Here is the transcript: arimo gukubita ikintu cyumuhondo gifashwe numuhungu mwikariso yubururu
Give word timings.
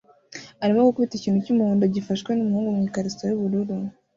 arimo 0.63 0.87
gukubita 0.87 1.13
ikintu 1.17 1.39
cyumuhondo 1.45 1.83
gifashwe 1.95 2.31
numuhungu 2.33 2.77
mwikariso 2.77 3.21
yubururu 3.25 3.73